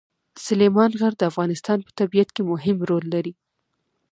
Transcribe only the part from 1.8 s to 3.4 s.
په طبیعت کې مهم رول لري.